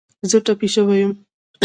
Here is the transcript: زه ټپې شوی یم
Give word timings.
زه 0.29 0.37
ټپې 0.45 0.67
شوی 0.73 0.97
یم 1.01 1.11